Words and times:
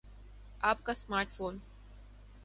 آپ 0.61 0.83
کا 0.83 0.93
smart 0.93 1.33
phone 1.33 1.57